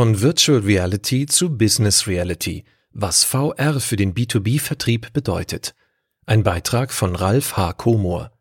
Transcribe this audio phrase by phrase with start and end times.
[0.00, 5.74] Von Virtual Reality zu Business Reality, was VR für den B2B-Vertrieb bedeutet.
[6.24, 7.74] Ein Beitrag von Ralf H.
[7.74, 8.32] Komor.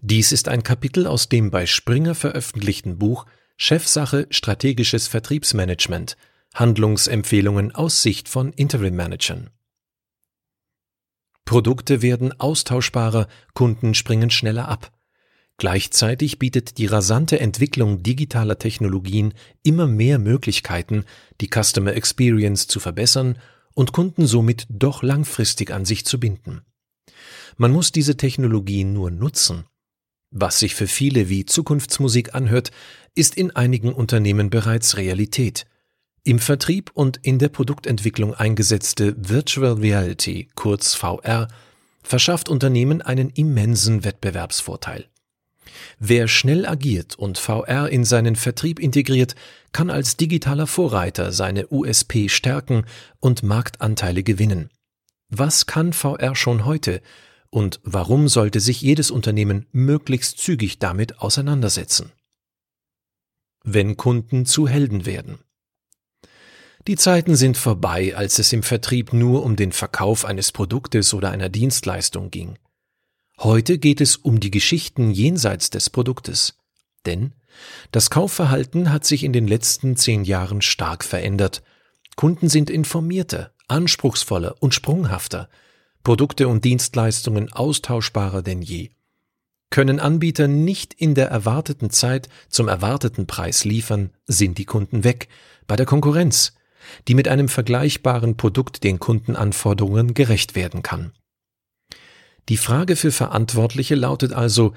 [0.00, 3.26] Dies ist ein Kapitel aus dem bei Springer veröffentlichten Buch
[3.58, 6.16] Chefsache Strategisches Vertriebsmanagement
[6.54, 9.50] Handlungsempfehlungen aus Sicht von Interim Managern.
[11.44, 14.90] Produkte werden austauschbarer, Kunden springen schneller ab.
[15.58, 21.04] Gleichzeitig bietet die rasante Entwicklung digitaler Technologien immer mehr Möglichkeiten,
[21.40, 23.38] die Customer Experience zu verbessern
[23.74, 26.62] und Kunden somit doch langfristig an sich zu binden.
[27.56, 29.64] Man muss diese Technologien nur nutzen.
[30.30, 32.70] Was sich für viele wie Zukunftsmusik anhört,
[33.14, 35.66] ist in einigen Unternehmen bereits Realität.
[36.24, 41.48] Im Vertrieb und in der Produktentwicklung eingesetzte Virtual Reality, kurz VR,
[42.02, 45.11] verschafft Unternehmen einen immensen Wettbewerbsvorteil.
[45.98, 49.34] Wer schnell agiert und VR in seinen Vertrieb integriert,
[49.72, 52.84] kann als digitaler Vorreiter seine USP stärken
[53.20, 54.70] und Marktanteile gewinnen.
[55.28, 57.00] Was kann VR schon heute
[57.50, 62.12] und warum sollte sich jedes Unternehmen möglichst zügig damit auseinandersetzen?
[63.64, 65.38] Wenn Kunden zu Helden werden.
[66.88, 71.30] Die Zeiten sind vorbei, als es im Vertrieb nur um den Verkauf eines Produktes oder
[71.30, 72.58] einer Dienstleistung ging.
[73.38, 76.58] Heute geht es um die Geschichten jenseits des Produktes.
[77.06, 77.32] Denn
[77.90, 81.62] das Kaufverhalten hat sich in den letzten zehn Jahren stark verändert.
[82.16, 85.48] Kunden sind informierter, anspruchsvoller und sprunghafter,
[86.04, 88.90] Produkte und Dienstleistungen austauschbarer denn je.
[89.70, 95.28] Können Anbieter nicht in der erwarteten Zeit zum erwarteten Preis liefern, sind die Kunden weg,
[95.66, 96.52] bei der Konkurrenz,
[97.08, 101.12] die mit einem vergleichbaren Produkt den Kundenanforderungen gerecht werden kann.
[102.48, 104.74] Die Frage für Verantwortliche lautet also,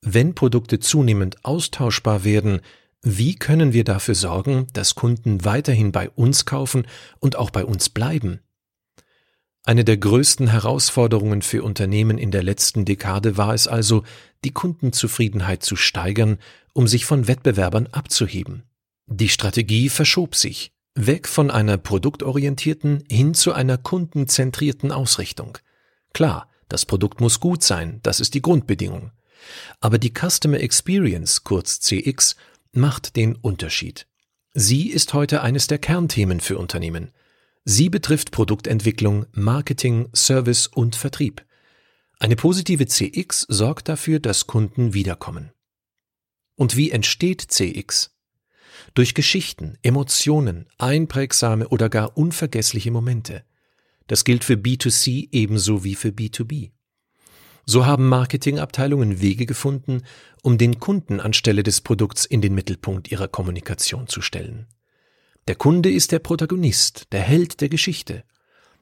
[0.00, 2.60] wenn Produkte zunehmend austauschbar werden,
[3.02, 6.86] wie können wir dafür sorgen, dass Kunden weiterhin bei uns kaufen
[7.20, 8.40] und auch bei uns bleiben?
[9.64, 14.02] Eine der größten Herausforderungen für Unternehmen in der letzten Dekade war es also,
[14.44, 16.38] die Kundenzufriedenheit zu steigern,
[16.72, 18.62] um sich von Wettbewerbern abzuheben.
[19.06, 25.58] Die Strategie verschob sich, weg von einer produktorientierten hin zu einer kundenzentrierten Ausrichtung.
[26.14, 29.12] Klar, das Produkt muss gut sein, das ist die Grundbedingung.
[29.80, 32.36] Aber die Customer Experience, kurz CX,
[32.72, 34.06] macht den Unterschied.
[34.54, 37.12] Sie ist heute eines der Kernthemen für Unternehmen.
[37.64, 41.44] Sie betrifft Produktentwicklung, Marketing, Service und Vertrieb.
[42.18, 45.52] Eine positive CX sorgt dafür, dass Kunden wiederkommen.
[46.56, 48.16] Und wie entsteht CX?
[48.94, 53.44] Durch Geschichten, Emotionen, einprägsame oder gar unvergessliche Momente.
[54.08, 56.72] Das gilt für B2C ebenso wie für B2B.
[57.64, 60.02] So haben Marketingabteilungen Wege gefunden,
[60.42, 64.66] um den Kunden anstelle des Produkts in den Mittelpunkt ihrer Kommunikation zu stellen.
[65.48, 68.24] Der Kunde ist der Protagonist, der Held der Geschichte.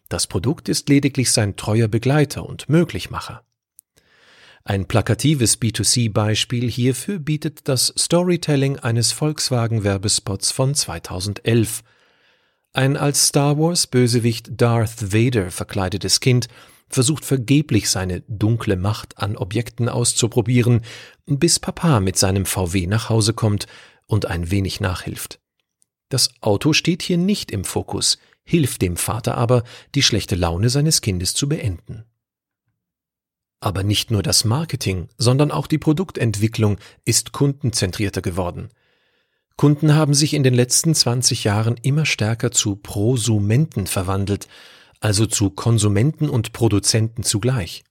[0.09, 3.44] Das Produkt ist lediglich sein treuer Begleiter und Möglichmacher.
[4.62, 11.82] Ein plakatives B2C-Beispiel hierfür bietet das Storytelling eines Volkswagen-Werbespots von 2011,
[12.76, 16.48] ein als Star Wars Bösewicht Darth Vader verkleidetes Kind
[16.88, 20.82] versucht vergeblich seine dunkle Macht an Objekten auszuprobieren,
[21.25, 23.66] bis Papa mit seinem VW nach Hause kommt
[24.06, 25.41] und ein wenig nachhilft.
[26.10, 29.64] Das Auto steht hier nicht im Fokus, hilft dem Vater aber,
[29.94, 32.04] die schlechte Laune seines Kindes zu beenden.
[33.58, 38.69] Aber nicht nur das Marketing, sondern auch die Produktentwicklung ist kundenzentrierter geworden–
[39.56, 44.49] Kunden haben sich in den letzten 20 Jahren immer stärker zu Prosumenten verwandelt,
[45.00, 47.83] also zu Konsumenten und Produzenten zugleich.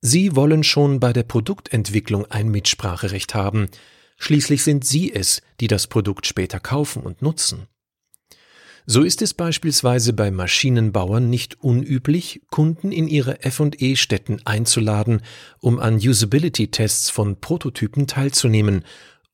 [0.00, 3.68] Sie wollen schon bei der Produktentwicklung ein Mitspracherecht haben,
[4.16, 7.66] schließlich sind sie es, die das Produkt später kaufen und nutzen.
[8.88, 15.22] So ist es beispielsweise bei Maschinenbauern nicht unüblich, Kunden in ihre F&E-Stätten einzuladen,
[15.58, 18.84] um an Usability-Tests von Prototypen teilzunehmen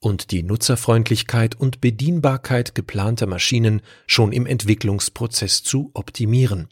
[0.03, 6.69] und die Nutzerfreundlichkeit und Bedienbarkeit geplanter Maschinen schon im Entwicklungsprozess zu optimieren.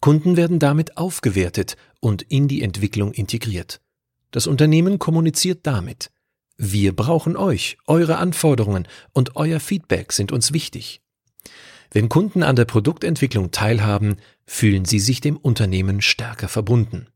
[0.00, 3.80] Kunden werden damit aufgewertet und in die Entwicklung integriert.
[4.30, 6.12] Das Unternehmen kommuniziert damit.
[6.56, 11.02] Wir brauchen euch, eure Anforderungen und euer Feedback sind uns wichtig.
[11.90, 17.08] Wenn Kunden an der Produktentwicklung teilhaben, fühlen sie sich dem Unternehmen stärker verbunden.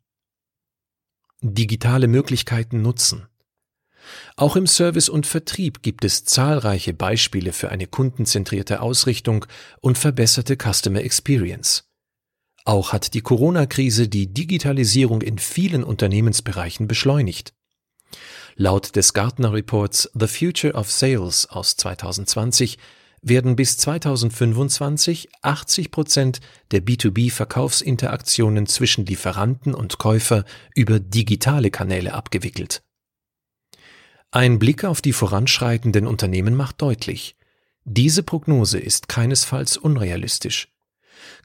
[1.42, 3.28] Digitale Möglichkeiten nutzen.
[4.36, 9.46] Auch im Service und Vertrieb gibt es zahlreiche Beispiele für eine kundenzentrierte Ausrichtung
[9.80, 11.84] und verbesserte Customer Experience.
[12.64, 17.54] Auch hat die Corona-Krise die Digitalisierung in vielen Unternehmensbereichen beschleunigt.
[18.54, 22.78] Laut des Gartner Reports The Future of Sales aus 2020
[23.22, 26.40] werden bis 2025 80 Prozent
[26.70, 30.44] der B2B-Verkaufsinteraktionen zwischen Lieferanten und Käufer
[30.74, 32.82] über digitale Kanäle abgewickelt.
[34.34, 37.36] Ein Blick auf die voranschreitenden Unternehmen macht deutlich,
[37.84, 40.68] diese Prognose ist keinesfalls unrealistisch.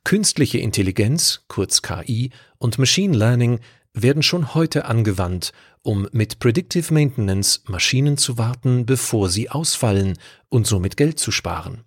[0.06, 2.30] Künstliche Intelligenz, kurz KI,
[2.60, 3.60] und Machine Learning
[3.94, 5.52] werden schon heute angewandt,
[5.82, 10.18] um mit Predictive Maintenance Maschinen zu warten, bevor sie ausfallen
[10.48, 11.84] und somit Geld zu sparen.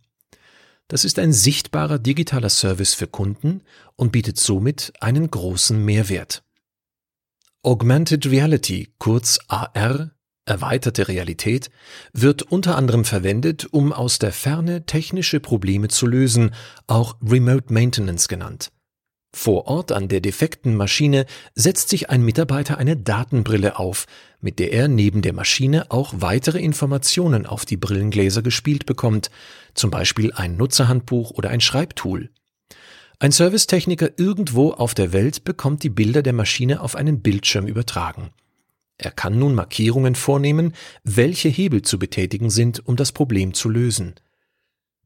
[0.89, 3.63] Das ist ein sichtbarer digitaler Service für Kunden
[3.97, 6.43] und bietet somit einen großen Mehrwert.
[7.63, 10.11] Augmented Reality, kurz AR,
[10.51, 11.71] erweiterte Realität,
[12.13, 16.55] wird unter anderem verwendet, um aus der Ferne technische Probleme zu lösen,
[16.87, 18.71] auch Remote Maintenance genannt.
[19.33, 21.25] Vor Ort an der defekten Maschine
[21.55, 24.07] setzt sich ein Mitarbeiter eine Datenbrille auf,
[24.41, 29.31] mit der er neben der Maschine auch weitere Informationen auf die Brillengläser gespielt bekommt,
[29.75, 32.31] zum Beispiel ein Nutzerhandbuch oder ein Schreibtool.
[33.21, 38.31] Ein Servicetechniker irgendwo auf der Welt bekommt die Bilder der Maschine auf einen Bildschirm übertragen.
[39.03, 40.75] Er kann nun Markierungen vornehmen,
[41.05, 44.15] welche Hebel zu betätigen sind, um das Problem zu lösen.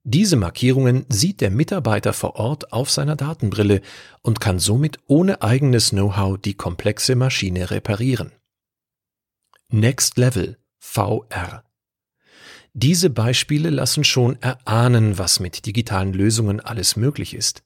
[0.03, 3.83] Diese Markierungen sieht der Mitarbeiter vor Ort auf seiner Datenbrille
[4.21, 8.33] und kann somit ohne eigenes Know-how die komplexe Maschine reparieren.
[9.69, 11.63] Next Level VR
[12.73, 17.64] Diese Beispiele lassen schon erahnen, was mit digitalen Lösungen alles möglich ist.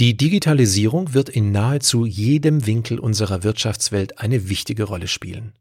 [0.00, 5.52] Die Digitalisierung wird in nahezu jedem Winkel unserer Wirtschaftswelt eine wichtige Rolle spielen.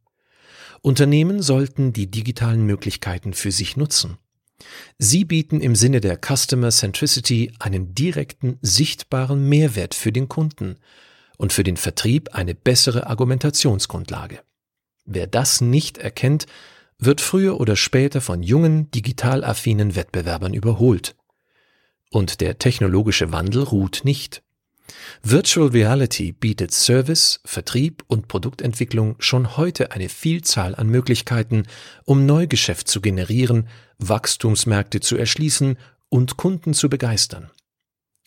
[0.81, 4.18] Unternehmen sollten die digitalen Möglichkeiten für sich nutzen.
[4.97, 10.77] Sie bieten im Sinne der Customer Centricity einen direkten, sichtbaren Mehrwert für den Kunden
[11.38, 14.39] und für den Vertrieb eine bessere Argumentationsgrundlage.
[15.06, 16.47] Wer das nicht erkennt,
[16.97, 21.15] wird früher oder später von jungen, digital affinen Wettbewerbern überholt.
[22.13, 24.44] Und der technologische Wandel ruht nicht.
[25.24, 31.63] Virtual Reality bietet Service, Vertrieb und Produktentwicklung schon heute eine Vielzahl an Möglichkeiten,
[32.06, 33.68] um Neugeschäft zu generieren,
[33.98, 35.75] Wachstumsmärkte zu erschließen
[36.10, 37.50] und Kunden zu begeistern.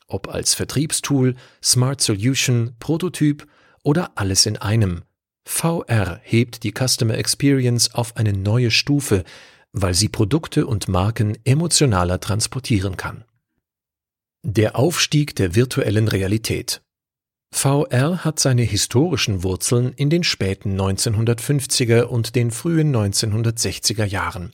[0.08, 3.46] Ob als Vertriebstool, Smart Solution, Prototyp
[3.84, 5.04] oder alles in einem.
[5.44, 9.22] VR hebt die Customer Experience auf eine neue Stufe,
[9.70, 13.24] weil sie Produkte und Marken emotionaler transportieren kann.
[14.48, 16.80] Der Aufstieg der virtuellen Realität.
[17.50, 24.52] VR hat seine historischen Wurzeln in den späten 1950er und den frühen 1960er Jahren.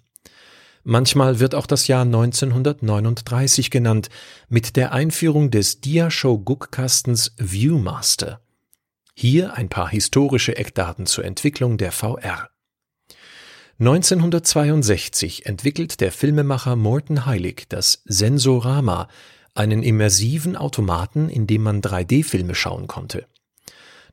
[0.83, 4.09] Manchmal wird auch das Jahr 1939 genannt,
[4.49, 8.41] mit der Einführung des Diashow-Guckkastens Viewmaster.
[9.15, 12.49] Hier ein paar historische Eckdaten zur Entwicklung der VR.
[13.79, 19.09] 1962 entwickelt der Filmemacher Morton Heilig das Sensorama,
[19.55, 23.27] einen immersiven Automaten, in dem man 3D-Filme schauen konnte.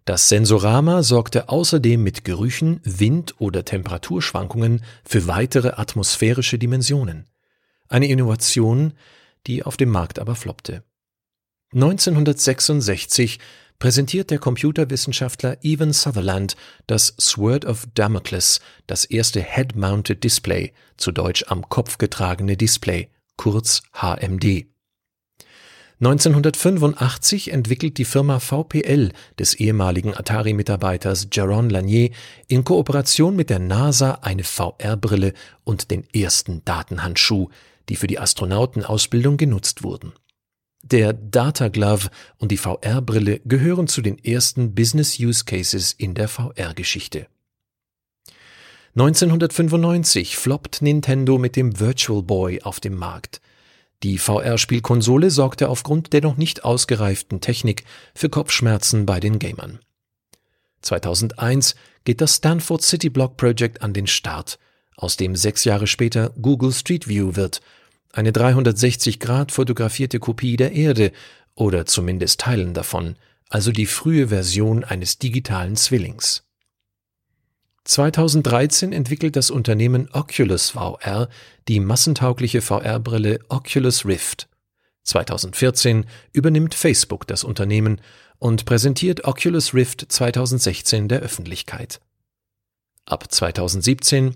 [0.05, 7.25] Das Sensorama sorgte außerdem mit Gerüchen, Wind- oder Temperaturschwankungen für weitere atmosphärische Dimensionen.
[7.87, 8.93] Eine Innovation,
[9.45, 10.83] die auf dem Markt aber floppte.
[11.73, 13.39] 1966
[13.77, 16.55] präsentiert der Computerwissenschaftler Evan Sutherland
[16.87, 23.83] das Sword of Damocles, das erste Head-Mounted Display, zu Deutsch am Kopf getragene Display, kurz
[23.93, 24.65] HMD.
[26.01, 32.11] 1985 entwickelt die Firma VPL des ehemaligen Atari-Mitarbeiters Jaron Lanier
[32.47, 35.33] in Kooperation mit der NASA eine VR-Brille
[35.65, 37.49] und den ersten Datenhandschuh,
[37.89, 40.13] die für die Astronautenausbildung genutzt wurden.
[40.83, 46.29] Der Data Glove und die VR-Brille gehören zu den ersten Business Use Cases in der
[46.29, 47.27] VR-Geschichte.
[48.95, 53.41] 1995 floppt Nintendo mit dem Virtual Boy auf dem Markt.
[54.03, 57.83] Die VR-Spielkonsole sorgte aufgrund der noch nicht ausgereiften Technik
[58.15, 59.79] für Kopfschmerzen bei den Gamern.
[60.81, 61.75] 2001
[62.05, 64.57] geht das Stanford City Block Project an den Start,
[64.95, 67.61] aus dem sechs Jahre später Google Street View wird,
[68.13, 71.11] eine 360 Grad fotografierte Kopie der Erde
[71.53, 73.17] oder zumindest Teilen davon,
[73.49, 76.48] also die frühe Version eines digitalen Zwillings.
[77.85, 81.29] 2013 entwickelt das Unternehmen Oculus VR
[81.67, 84.47] die massentaugliche VR-Brille Oculus Rift.
[85.03, 88.01] 2014 übernimmt Facebook das Unternehmen
[88.37, 91.99] und präsentiert Oculus Rift 2016 der Öffentlichkeit.
[93.05, 94.35] Ab 2017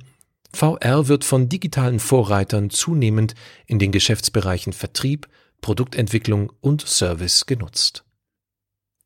[0.51, 3.35] VR wird von digitalen Vorreitern zunehmend
[3.65, 5.27] in den Geschäftsbereichen Vertrieb,
[5.61, 8.03] Produktentwicklung und Service genutzt.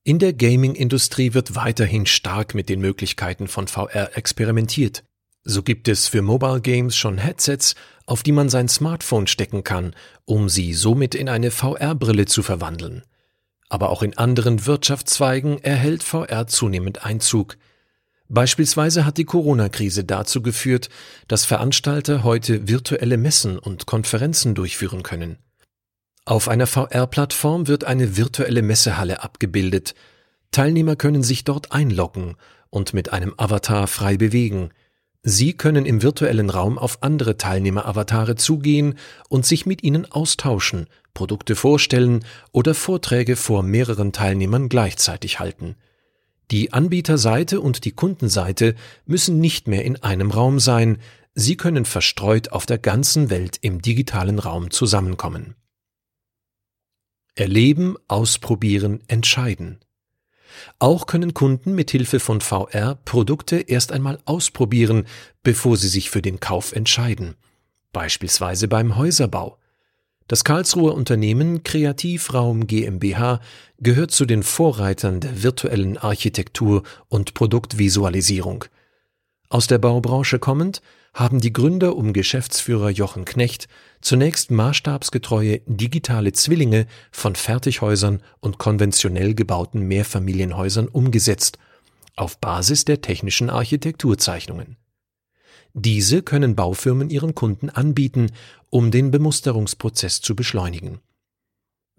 [0.08, 5.04] In der Gaming-Industrie wird weiterhin stark mit den Möglichkeiten von VR experimentiert.
[5.44, 9.94] So gibt es für Mobile Games schon Headsets, auf die man sein Smartphone stecken kann,
[10.24, 13.04] um sie somit in eine VR-Brille zu verwandeln.
[13.68, 17.58] Aber auch in anderen Wirtschaftszweigen erhält VR zunehmend Einzug.
[18.30, 20.88] Beispielsweise hat die Corona-Krise dazu geführt,
[21.28, 25.38] dass Veranstalter heute virtuelle Messen und Konferenzen durchführen können.
[26.28, 29.96] Auf einer VR-Plattform wird eine virtuelle Messehalle abgebildet.
[30.52, 32.36] Teilnehmer können sich dort einloggen
[32.70, 34.72] und mit einem Avatar frei bewegen.
[35.24, 38.96] Sie können im virtuellen Raum auf andere Teilnehmer-Avatare zugehen
[39.30, 45.78] und sich mit ihnen austauschen, Produkte vorstellen oder Vorträge vor mehreren Teilnehmern gleichzeitig halten.
[46.52, 50.98] Die Anbieterseite und die Kundenseite müssen nicht mehr in einem Raum sein,
[51.36, 55.56] sie können verstreut auf der ganzen Welt im digitalen Raum zusammenkommen.
[57.38, 59.80] Erleben, ausprobieren, entscheiden.
[60.80, 65.06] Auch können Kunden mit Hilfe von VR Produkte erst einmal ausprobieren,
[65.44, 67.36] bevor sie sich für den Kauf entscheiden.
[67.94, 69.60] Beispielsweise beim Häuserbau.
[70.28, 73.40] Das Karlsruher Unternehmen Kreativraum GmbH
[73.80, 78.66] gehört zu den Vorreitern der virtuellen Architektur und Produktvisualisierung.
[79.50, 80.82] Aus der Baubranche kommend
[81.18, 83.68] haben die Gründer um Geschäftsführer Jochen Knecht
[84.02, 91.58] zunächst maßstabsgetreue digitale Zwillinge von Fertighäusern und konventionell gebauten Mehrfamilienhäusern umgesetzt,
[92.16, 94.78] auf Basis der technischen Architekturzeichnungen.
[95.74, 98.32] Diese können Baufirmen ihren Kunden anbieten,
[98.70, 101.00] um den Bemusterungsprozess zu beschleunigen.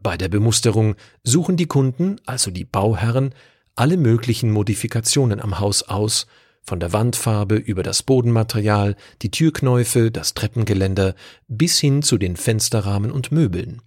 [0.01, 0.95] Bei der Bemusterung
[1.25, 3.35] suchen die Kunden, also die Bauherren,
[3.75, 6.29] alle möglichen Modifikationen am Haus aus
[6.63, 11.15] von der Wandfarbe über das Bodenmaterial, die Türknäufe, das Treppengeländer
[11.49, 13.83] bis hin zu den Fensterrahmen und Möbeln.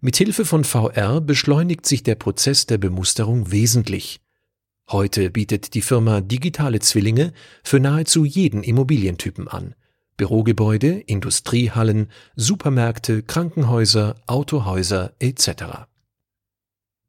[0.00, 4.20] Mit Hilfe von VR beschleunigt sich der Prozess der Bemusterung wesentlich.
[4.90, 9.74] Heute bietet die Firma digitale Zwillinge für nahezu jeden Immobilientypen an.
[10.16, 15.86] Bürogebäude, Industriehallen, Supermärkte, Krankenhäuser, Autohäuser etc.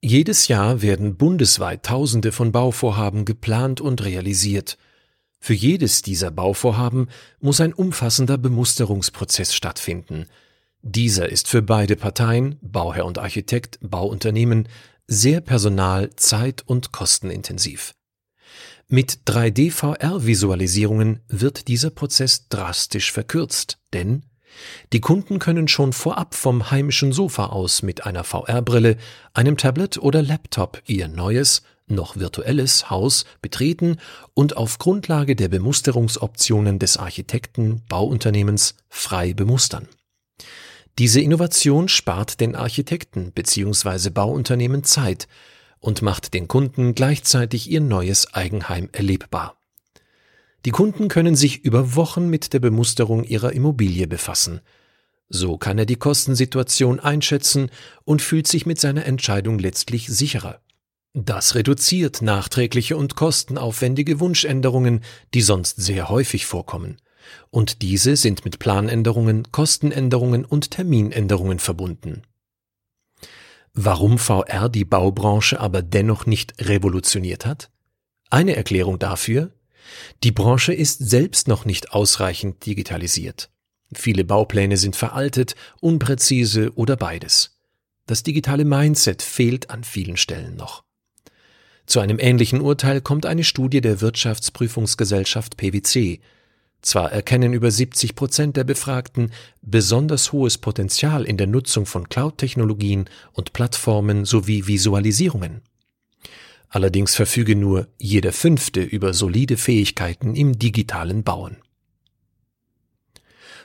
[0.08, 4.78] Jedes Jahr werden bundesweit Tausende von Bauvorhaben geplant und realisiert.
[5.40, 7.10] Für jedes dieser Bauvorhaben
[7.40, 10.28] muss ein umfassender Bemusterungsprozess stattfinden.
[10.84, 14.68] Dieser ist für beide Parteien, Bauherr und Architekt, Bauunternehmen,
[15.08, 17.96] sehr personal-, zeit- und kostenintensiv.
[18.88, 24.22] Mit 3D-VR-Visualisierungen wird dieser Prozess drastisch verkürzt, denn
[24.94, 28.98] die Kunden können schon vorab vom heimischen Sofa aus mit einer VR-Brille,
[29.34, 33.98] einem Tablet oder Laptop ihr neues, noch virtuelles Haus betreten
[34.34, 39.88] und auf Grundlage der Bemusterungsoptionen des Architekten Bauunternehmens frei bemustern.
[40.98, 44.10] Diese Innovation spart den Architekten bzw.
[44.10, 45.28] Bauunternehmen Zeit
[45.80, 49.58] und macht den Kunden gleichzeitig ihr neues Eigenheim erlebbar.
[50.66, 54.62] Die Kunden können sich über Wochen mit der Bemusterung ihrer Immobilie befassen.
[55.30, 57.70] So kann er die Kostensituation einschätzen
[58.04, 60.62] und fühlt sich mit seiner Entscheidung letztlich sicherer.
[61.14, 65.02] Das reduziert nachträgliche und kostenaufwendige Wunschänderungen,
[65.34, 66.98] die sonst sehr häufig vorkommen.
[67.52, 72.24] Und diese sind mit Planänderungen, Kostenänderungen und Terminänderungen verbunden.
[73.74, 77.72] Warum VR die Baubranche aber dennoch nicht revolutioniert hat?
[78.30, 79.55] Eine Erklärung dafür,
[80.24, 83.50] die Branche ist selbst noch nicht ausreichend digitalisiert.
[83.94, 87.60] Viele Baupläne sind veraltet, unpräzise oder beides.
[88.08, 90.84] Das digitale Mindset fehlt an vielen Stellen noch.
[91.86, 96.20] Zu einem ähnlichen Urteil kommt eine Studie der Wirtschaftsprüfungsgesellschaft PwC.
[96.82, 103.06] Zwar erkennen über 70 Prozent der Befragten besonders hohes Potenzial in der Nutzung von Cloud-Technologien
[103.34, 105.62] und Plattformen sowie Visualisierungen.
[106.70, 111.58] Allerdings verfüge nur jeder Fünfte über solide Fähigkeiten im digitalen Bauen.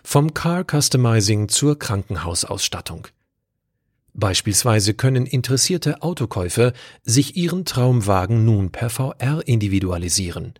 [0.02, 3.08] Vom Car Customizing zur Krankenhausausstattung.
[4.12, 10.54] Beispielsweise können interessierte Autokäufer sich ihren Traumwagen nun per VR individualisieren.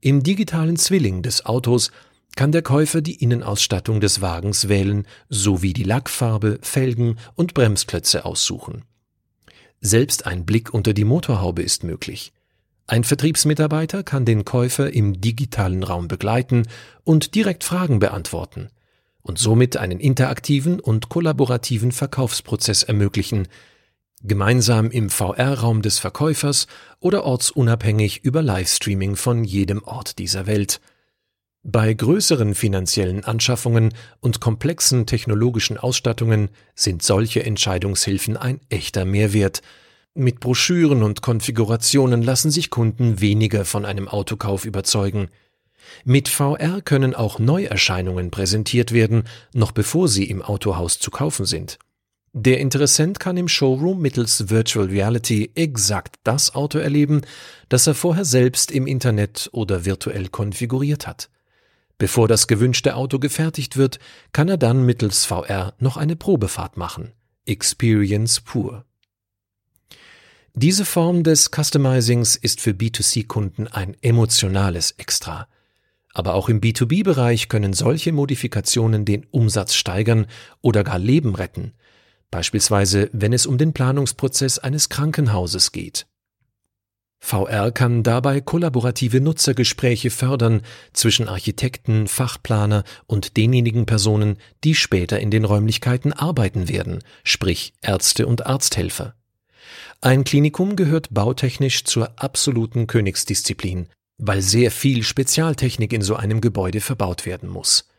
[0.00, 1.90] Im digitalen Zwilling des Autos
[2.36, 8.84] kann der Käufer die Innenausstattung des Wagens wählen sowie die Lackfarbe, Felgen und Bremsklötze aussuchen.
[9.80, 12.32] Selbst ein Blick unter die Motorhaube ist möglich.
[12.86, 16.66] Ein Vertriebsmitarbeiter kann den Käufer im digitalen Raum begleiten
[17.04, 18.68] und direkt Fragen beantworten
[19.22, 23.48] und somit einen interaktiven und kollaborativen Verkaufsprozess ermöglichen,
[24.22, 26.66] gemeinsam im VR-Raum des Verkäufers
[26.98, 30.80] oder ortsunabhängig über Livestreaming von jedem Ort dieser Welt.
[31.62, 39.60] Bei größeren finanziellen Anschaffungen und komplexen technologischen Ausstattungen sind solche Entscheidungshilfen ein echter Mehrwert.
[40.14, 45.28] Mit Broschüren und Konfigurationen lassen sich Kunden weniger von einem Autokauf überzeugen.
[46.02, 51.78] Mit VR können auch Neuerscheinungen präsentiert werden, noch bevor sie im Autohaus zu kaufen sind.
[52.32, 57.20] Der Interessent kann im Showroom mittels Virtual Reality exakt das Auto erleben,
[57.68, 61.28] das er vorher selbst im Internet oder virtuell konfiguriert hat.
[62.00, 63.98] Bevor das gewünschte Auto gefertigt wird,
[64.32, 67.12] kann er dann mittels VR noch eine Probefahrt machen.
[67.44, 68.86] Experience pur.
[70.54, 75.46] Diese Form des Customizings ist für B2C-Kunden ein emotionales Extra.
[76.14, 80.26] Aber auch im B2B-Bereich können solche Modifikationen den Umsatz steigern
[80.62, 81.74] oder gar Leben retten,
[82.30, 86.06] beispielsweise wenn es um den Planungsprozess eines Krankenhauses geht.
[87.20, 90.62] VR kann dabei kollaborative Nutzergespräche fördern
[90.94, 98.26] zwischen Architekten, Fachplaner und denjenigen Personen, die später in den Räumlichkeiten arbeiten werden, sprich Ärzte
[98.26, 99.14] und Arzthelfer.
[100.00, 106.80] Ein Klinikum gehört bautechnisch zur absoluten Königsdisziplin, weil sehr viel Spezialtechnik in so einem Gebäude
[106.80, 107.89] verbaut werden muss.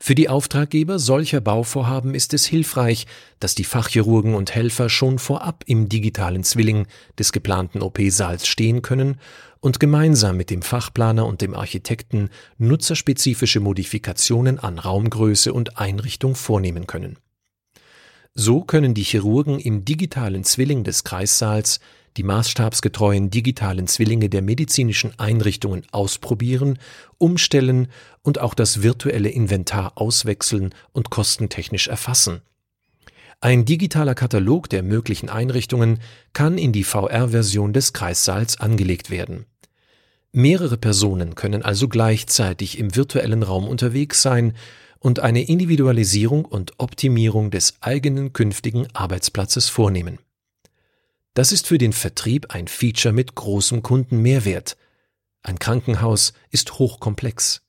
[0.00, 3.06] Für die Auftraggeber solcher Bauvorhaben ist es hilfreich,
[3.40, 6.86] dass die Fachchirurgen und Helfer schon vorab im digitalen Zwilling
[7.18, 9.18] des geplanten OP-Saals stehen können
[9.60, 16.86] und gemeinsam mit dem Fachplaner und dem Architekten nutzerspezifische Modifikationen an Raumgröße und Einrichtung vornehmen
[16.86, 17.18] können.
[18.34, 21.80] So können die Chirurgen im digitalen Zwilling des Kreissaals
[22.18, 26.78] die maßstabsgetreuen digitalen Zwillinge der medizinischen Einrichtungen ausprobieren,
[27.16, 27.88] umstellen
[28.22, 32.42] und auch das virtuelle Inventar auswechseln und kostentechnisch erfassen.
[33.40, 36.00] Ein digitaler Katalog der möglichen Einrichtungen
[36.32, 39.46] kann in die VR-Version des Kreissaals angelegt werden.
[40.32, 44.54] Mehrere Personen können also gleichzeitig im virtuellen Raum unterwegs sein
[44.98, 50.18] und eine Individualisierung und Optimierung des eigenen künftigen Arbeitsplatzes vornehmen.
[51.38, 54.76] Das ist für den Vertrieb ein Feature mit großem Kundenmehrwert.
[55.44, 57.62] Ein Krankenhaus ist hochkomplex.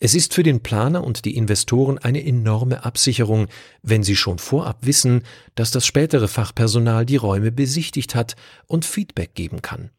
[0.00, 3.46] Es ist für den Planer und die Investoren eine enorme Absicherung,
[3.80, 5.22] wenn sie schon vorab wissen,
[5.54, 8.34] dass das spätere Fachpersonal die Räume besichtigt hat
[8.66, 9.92] und Feedback geben kann.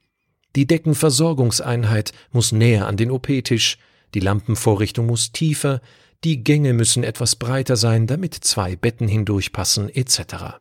[0.58, 3.78] Die Deckenversorgungseinheit muss näher an den OP-Tisch,
[4.16, 5.80] die Lampenvorrichtung muss tiefer,
[6.26, 10.60] die Gänge müssen etwas breiter sein, damit zwei Betten hindurchpassen, etc.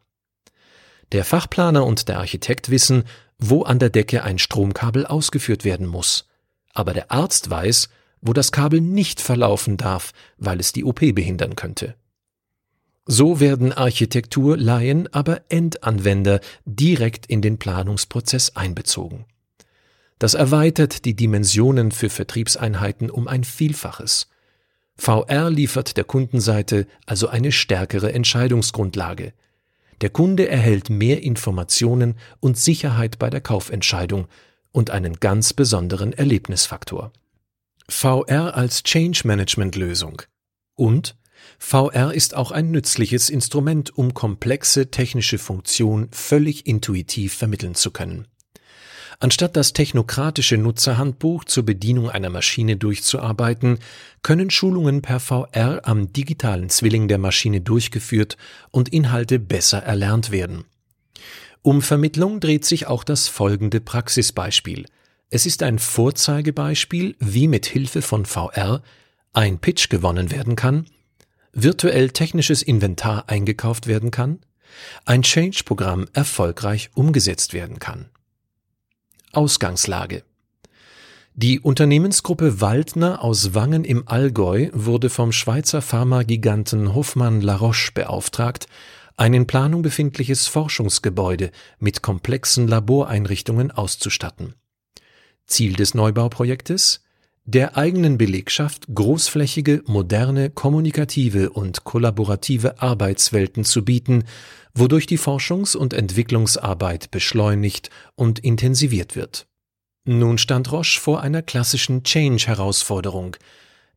[1.13, 3.05] Der Fachplaner und der Architekt wissen,
[3.39, 6.27] wo an der Decke ein Stromkabel ausgeführt werden muss.
[6.75, 7.89] Aber der Arzt weiß,
[8.21, 11.95] wo das Kabel nicht verlaufen darf, weil es die OP behindern könnte.
[13.05, 19.27] So werden Architektur, Laien, aber Endanwender direkt in den Planungsprozess einbezogen.
[20.19, 24.29] Das erweitert die Dimensionen für Vertriebseinheiten um ein Vielfaches.
[24.97, 29.35] VR liefert der Kundenseite also eine stärkere Entscheidungsgrundlage–
[30.01, 34.27] der Kunde erhält mehr Informationen und Sicherheit bei der Kaufentscheidung
[34.73, 37.13] und einen ganz besonderen Erlebnisfaktor.
[37.89, 40.23] VR als Change Management Lösung.
[40.75, 41.17] Und
[41.59, 48.27] VR ist auch ein nützliches Instrument, um komplexe technische Funktionen völlig intuitiv vermitteln zu können.
[49.19, 53.79] Anstatt das technokratische Nutzerhandbuch zur Bedienung einer Maschine durchzuarbeiten,
[54.23, 58.37] können Schulungen per VR am digitalen Zwilling der Maschine durchgeführt
[58.71, 60.65] und Inhalte besser erlernt werden.
[61.63, 64.87] Um Vermittlung dreht sich auch das folgende Praxisbeispiel.
[65.31, 68.83] Es ist ein Vorzeigebeispiel, wie mit Hilfe von VR
[69.33, 70.87] ein Pitch gewonnen werden kann,
[71.53, 74.41] virtuell technisches Inventar eingekauft werden kann,
[75.05, 78.11] ein Change-Programm erfolgreich umgesetzt werden kann.
[79.37, 80.23] Ausgangslage
[81.35, 88.67] Die Unternehmensgruppe Waldner aus Wangen im Allgäu wurde vom Schweizer Pharmagiganten Hoffmann La Roche beauftragt,
[89.19, 94.55] ein in Planung befindliches Forschungsgebäude mit komplexen Laboreinrichtungen auszustatten.
[95.47, 97.03] Ziel des Neubauprojektes
[97.49, 104.25] der eigenen Belegschaft großflächige, moderne, kommunikative und kollaborative Arbeitswelten zu bieten,
[104.77, 109.47] wodurch die Forschungs- und Entwicklungsarbeit beschleunigt und intensiviert wird.
[110.05, 113.37] Nun stand Roche vor einer klassischen Change-Herausforderung.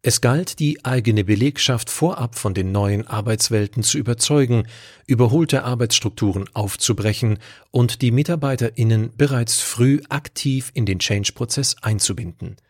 [0.02, 4.64] Es galt, die eigene Belegschaft vorab von den neuen Arbeitswelten zu überzeugen,
[5.06, 7.38] überholte Arbeitsstrukturen aufzubrechen
[7.70, 12.56] und die MitarbeiterInnen bereits früh aktiv in den Change-Prozess einzubinden–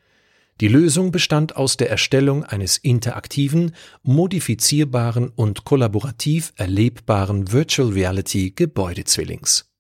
[0.62, 9.72] die Lösung bestand aus der Erstellung eines interaktiven, modifizierbaren und kollaborativ erlebbaren Virtual Reality Gebäudezwillings.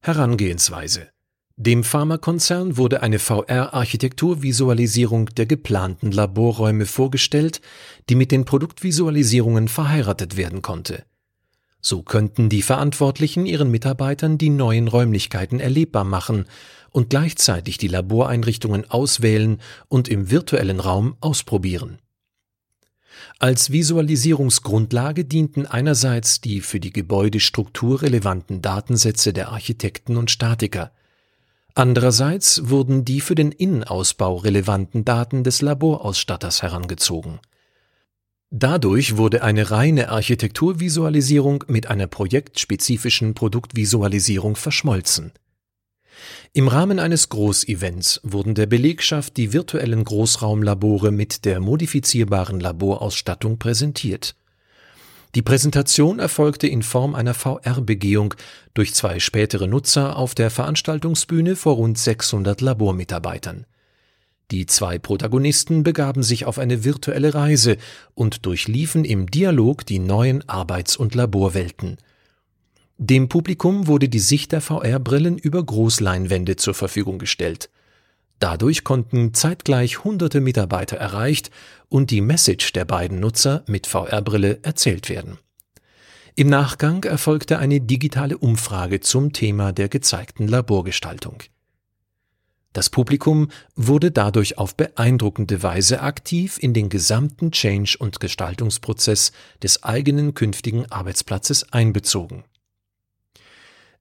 [0.00, 1.10] Herangehensweise
[1.56, 7.60] dem Pharmakonzern wurde eine VR-Architekturvisualisierung der geplanten Laborräume vorgestellt,
[8.08, 11.04] die mit den Produktvisualisierungen verheiratet werden konnte.
[11.84, 16.46] So könnten die Verantwortlichen ihren Mitarbeitern die neuen Räumlichkeiten erlebbar machen
[16.90, 21.98] und gleichzeitig die Laboreinrichtungen auswählen und im virtuellen Raum ausprobieren.
[23.40, 30.92] Als Visualisierungsgrundlage dienten einerseits die für die Gebäudestruktur relevanten Datensätze der Architekten und Statiker,
[31.74, 37.40] andererseits wurden die für den Innenausbau relevanten Daten des Laborausstatters herangezogen.
[38.54, 45.32] Dadurch wurde eine reine Architekturvisualisierung mit einer projektspezifischen Produktvisualisierung verschmolzen
[46.54, 54.34] im Rahmen eines Großevents wurden der Belegschaft die virtuellen Großraumlabore mit der modifizierbaren Laborausstattung präsentiert.
[55.34, 58.34] Die Präsentation erfolgte in Form einer VR-Begehung
[58.74, 63.64] durch zwei spätere Nutzer auf der Veranstaltungsbühne vor rund 600 Labormitarbeitern.
[64.52, 67.76] Die zwei Protagonisten begaben sich auf eine virtuelle Reise
[68.14, 71.96] und durchliefen im Dialog die neuen Arbeits- und Laborwelten–
[73.04, 77.68] dem Publikum wurde die Sicht der VR-Brillen über Großleinwände zur Verfügung gestellt.
[78.38, 81.50] Dadurch konnten zeitgleich hunderte Mitarbeiter erreicht
[81.88, 85.38] und die Message der beiden Nutzer mit VR-Brille erzählt werden.
[86.36, 91.38] Im Nachgang erfolgte eine digitale Umfrage zum Thema der gezeigten Laborgestaltung.
[92.72, 99.32] Das Publikum wurde dadurch auf beeindruckende Weise aktiv in den gesamten Change- und Gestaltungsprozess
[99.62, 102.44] des eigenen künftigen Arbeitsplatzes einbezogen.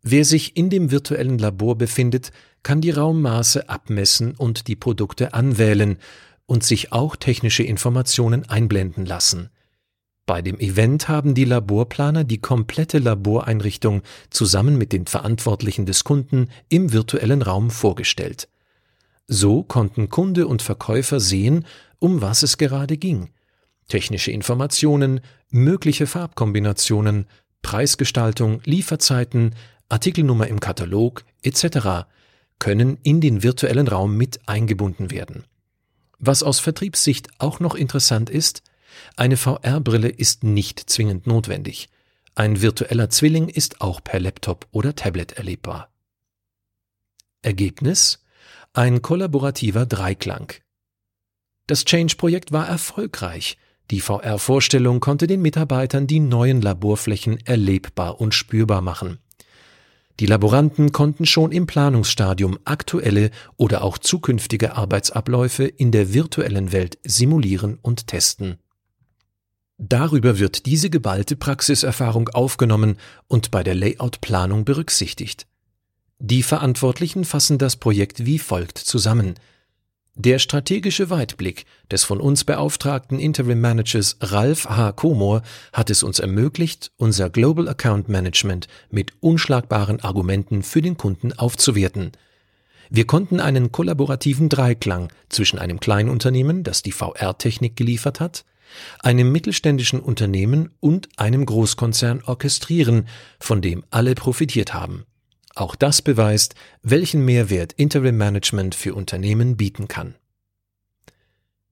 [0.04, 2.32] Wer sich in dem virtuellen Labor befindet,
[2.64, 5.98] kann die Raummaße abmessen und die Produkte anwählen
[6.46, 9.50] und sich auch technische Informationen einblenden lassen.
[10.26, 16.50] Bei dem Event haben die Laborplaner die komplette Laboreinrichtung zusammen mit den Verantwortlichen des Kunden
[16.70, 18.48] im virtuellen Raum vorgestellt.
[19.28, 21.66] So konnten Kunde und Verkäufer sehen,
[22.00, 23.30] um was es gerade ging.
[23.88, 27.28] Technische Informationen, mögliche Farbkombinationen,
[27.62, 29.56] Preisgestaltung, Lieferzeiten,
[29.90, 32.08] Artikelnummer im Katalog etc.
[32.60, 35.44] können in den virtuellen Raum mit eingebunden werden.
[36.20, 38.64] Was aus Vertriebssicht auch noch interessant ist,
[39.16, 41.90] eine VR-Brille ist nicht zwingend notwendig.
[42.36, 45.90] Ein virtueller Zwilling ist auch per Laptop oder Tablet erlebbar.
[47.42, 48.21] Ergebnis?
[48.74, 50.54] Ein kollaborativer Dreiklang.
[51.68, 53.58] Das Change-Projekt war erfolgreich.
[53.92, 59.20] Die VR-Vorstellung konnte den Mitarbeitern die neuen Laborflächen erlebbar und spürbar machen.
[60.22, 66.98] Die Laboranten konnten schon im Planungsstadium aktuelle oder auch zukünftige Arbeitsabläufe in der virtuellen Welt
[67.04, 68.56] simulieren und testen.
[69.78, 72.96] Darüber wird diese geballte Praxiserfahrung aufgenommen
[73.28, 75.46] und bei der Layout-Planung berücksichtigt.
[76.24, 79.36] Die Verantwortlichen fassen das Projekt wie folgt zusammen–
[80.16, 84.92] der strategische Weitblick des von uns beauftragten Interim Managers Ralf H.
[84.92, 91.32] Komor hat es uns ermöglicht, unser Global Account Management mit unschlagbaren Argumenten für den Kunden
[91.34, 92.12] aufzuwerten.
[92.90, 98.44] Wir konnten einen kollaborativen Dreiklang zwischen einem Kleinunternehmen, das die VR-Technik geliefert hat,
[99.00, 103.08] einem mittelständischen Unternehmen und einem Großkonzern orchestrieren,
[103.40, 105.06] von dem alle profitiert haben.
[105.56, 110.16] Auch das beweist, welchen Mehrwert Interim Management für Unternehmen bieten kann.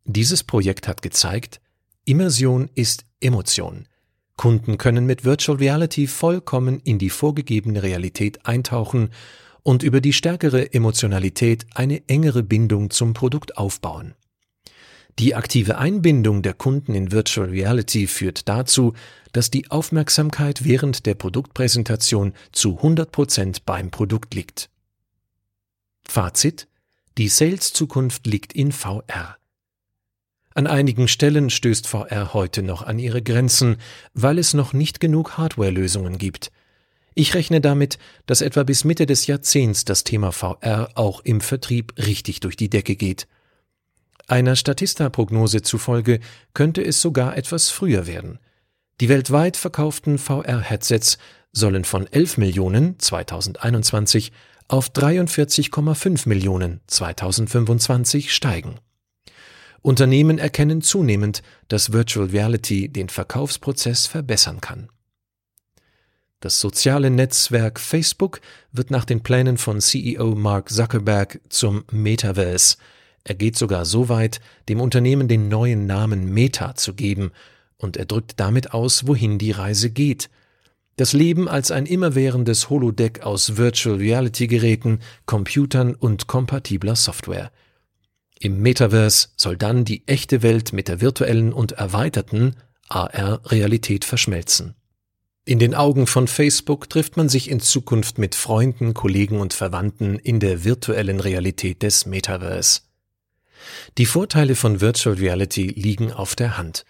[0.05, 1.61] Dieses Projekt hat gezeigt,
[2.03, 3.87] Immersion ist Emotion.
[4.35, 9.09] Kunden können mit Virtual Reality vollkommen in die vorgegebene Realität eintauchen
[9.63, 14.15] und über die stärkere Emotionalität eine engere Bindung zum Produkt aufbauen.
[15.19, 18.93] Die aktive Einbindung der Kunden in Virtual Reality führt dazu,
[19.33, 24.69] dass die Aufmerksamkeit während der Produktpräsentation zu 100 Prozent beim Produkt liegt.
[26.03, 26.69] Fazit
[27.17, 29.35] Die Sales-Zukunft liegt in VR.
[30.55, 33.75] An einigen Stellen stößt VR heute noch an ihre Grenzen,
[34.13, 36.49] weil es noch nicht genug Hardware-Lösungen gibt.
[37.13, 41.93] Ich rechne damit, dass etwa bis Mitte des Jahrzehnts das Thema VR auch im Vertrieb
[41.97, 43.27] richtig durch die Decke geht.
[44.29, 46.19] Einer Statista-Prognose zufolge
[46.53, 48.37] könnte es sogar etwas früher werden.
[49.01, 51.17] Die weltweit verkauften VR-Headsets
[51.51, 54.31] sollen von 11 Millionen 2021
[54.67, 58.75] auf 43,5 Millionen 2025 steigen.
[59.81, 64.89] Unternehmen erkennen zunehmend, dass Virtual Reality den Verkaufsprozess verbessern kann.
[66.39, 72.77] Das soziale Netzwerk Facebook wird nach den Plänen von CEO Mark Zuckerberg zum Metaverse.
[73.23, 77.31] Er geht sogar so weit, dem Unternehmen den neuen Namen Meta zu geben
[77.77, 80.29] und er drückt damit aus, wohin die Reise geht.
[80.95, 87.51] Das Leben als ein immerwährendes Holodeck aus Virtual Reality Geräten, Computern und kompatibler Software.
[88.37, 92.55] Im Metaverse soll dann die echte Welt mit der virtuellen und erweiterten
[92.89, 94.75] AR-Realität verschmelzen.
[95.45, 100.19] In den Augen von Facebook trifft man sich in Zukunft mit Freunden, Kollegen und Verwandten
[100.19, 102.81] in der virtuellen Realität des Metaverse.
[103.97, 106.85] Die Vorteile von Virtual Reality liegen auf der Hand.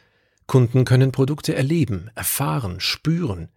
[0.47, 3.49] Kunden können Produkte erleben, erfahren, spüren.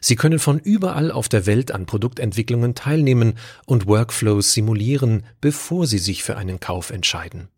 [0.00, 3.34] Sie können von überall auf der Welt an Produktentwicklungen teilnehmen
[3.66, 7.48] und Workflows simulieren, bevor sie sich für einen Kauf entscheiden.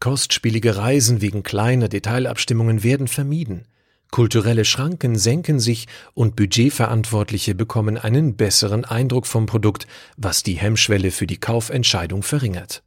[0.00, 3.66] Kostspielige Reisen wegen kleiner Detailabstimmungen werden vermieden.
[4.10, 11.10] Kulturelle Schranken senken sich und Budgetverantwortliche bekommen einen besseren Eindruck vom Produkt, was die Hemmschwelle
[11.10, 12.82] für die Kaufentscheidung verringert.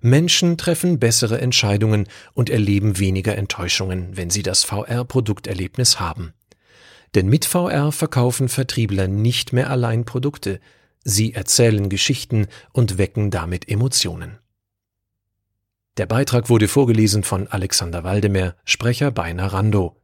[0.00, 6.32] Menschen treffen bessere Entscheidungen und erleben weniger Enttäuschungen, wenn sie das VR-Produkterlebnis haben.
[7.14, 10.60] Denn mit VR verkaufen Vertriebler nicht mehr allein Produkte,
[11.04, 14.38] sie erzählen Geschichten und wecken damit Emotionen.
[15.96, 19.96] Der Beitrag wurde vorgelesen von Alexander Waldemer, Sprecher bei Narando.